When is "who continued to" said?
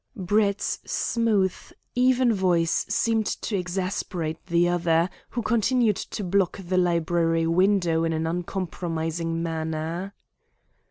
5.29-6.23